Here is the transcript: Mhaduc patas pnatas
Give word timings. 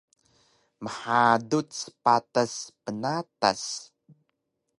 Mhaduc 0.83 1.71
patas 2.03 2.53
pnatas 2.83 3.63